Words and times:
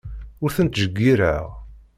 Ur 0.43 0.51
ten-ttjeyyireɣ. 0.55 1.45